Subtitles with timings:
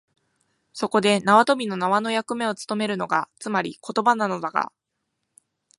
[0.73, 4.71] そこで縄跳びの縄の役目をつとめるのが、つまり言葉なのだが、